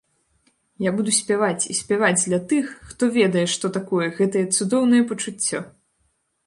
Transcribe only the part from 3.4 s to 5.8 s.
што такое гэтае цудоўнае пачуццё!